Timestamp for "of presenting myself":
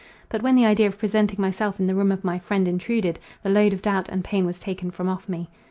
0.87-1.79